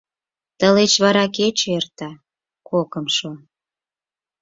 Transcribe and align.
Тылеч 0.57 0.93
вара 1.03 1.25
кече 1.35 1.67
эрта, 1.77 2.09
кокымшо... 2.69 3.31